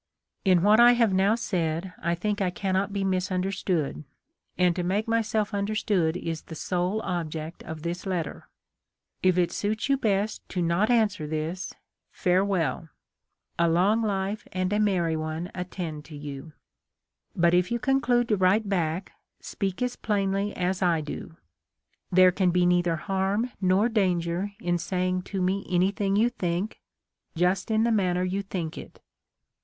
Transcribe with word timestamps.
"In 0.45 0.63
what 0.63 0.79
I 0.79 0.93
have 0.93 1.13
now 1.13 1.35
said, 1.35 1.93
I 2.01 2.15
think 2.15 2.41
I 2.41 2.49
cannot 2.49 2.91
be 2.91 3.03
misunderstood; 3.03 4.03
and 4.57 4.75
to 4.75 4.81
make 4.81 5.07
myself 5.07 5.53
understood 5.53 6.17
is 6.17 6.41
the 6.41 6.55
sole 6.55 7.03
object 7.03 7.61
of 7.65 7.83
this 7.83 8.07
letter." 8.07 8.49
If 9.21 9.37
it 9.37 9.51
suits 9.51 9.85
3'ou 9.87 10.01
best 10.01 10.49
to 10.49 10.61
not 10.63 10.89
answer 10.89 11.27
this— 11.27 11.75
farewell— 12.23 12.89
a 13.59 13.69
long 13.69 14.01
life 14.01 14.47
and 14.51 14.73
a 14.73 14.79
merry 14.79 15.15
one 15.15 15.51
attend 15.53 16.09
you. 16.09 16.53
But 17.35 17.53
if 17.53 17.69
you 17.69 17.77
conclude 17.77 18.27
to 18.29 18.37
write 18.37 18.67
back, 18.67 19.11
speak 19.39 19.83
as 19.83 19.95
plainly 19.97 20.51
as 20.57 20.81
I 20.81 21.01
do. 21.01 21.37
There 22.11 22.31
can 22.31 22.49
be 22.49 22.65
neither 22.65 22.95
harm 22.95 23.51
nor 23.61 23.87
danger 23.87 24.53
in 24.59 24.79
saying 24.79 25.21
to 25.29 25.43
me 25.43 25.63
anything 25.69 26.15
you 26.15 26.31
think, 26.31 26.81
just 27.35 27.69
in 27.69 27.83
the 27.83 27.91
manner 27.91 28.23
you 28.23 28.41
think 28.41 28.75
it. 28.79 28.99